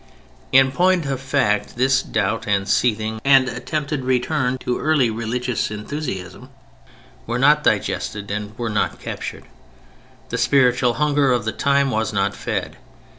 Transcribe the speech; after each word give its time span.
In 0.51 0.71
point 0.71 1.05
of 1.05 1.21
fact 1.21 1.75
this 1.77 2.01
doubt 2.01 2.47
and 2.47 2.67
seething 2.67 3.21
and 3.23 3.47
attempted 3.47 4.03
return 4.03 4.57
to 4.61 4.79
early 4.79 5.11
religious 5.11 5.69
enthusiasm 5.69 6.49
were 7.27 7.37
not 7.37 7.63
digested 7.63 8.31
and 8.31 8.57
were 8.57 8.71
not 8.71 8.99
captured. 8.99 9.43
The 10.29 10.39
spiritual 10.39 10.95
hunger 10.95 11.31
of 11.31 11.45
the 11.45 11.51
time 11.51 11.91
was 11.91 12.13
not 12.13 12.33
fed. 12.33 12.77